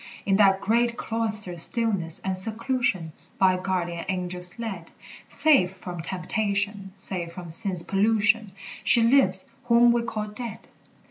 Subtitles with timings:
[0.25, 4.89] In that great cloister's stillness and seclusion, By guardian angels led,
[5.27, 8.51] Safe from temptation, safe from sin's pollution,
[8.83, 10.67] She lives whom we call dead.